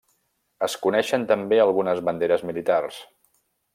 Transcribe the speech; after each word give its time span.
Es 0.67 0.77
coneixen 0.85 1.27
també 1.31 1.59
algunes 1.65 2.01
banderes 2.09 2.47
militars. 2.53 2.99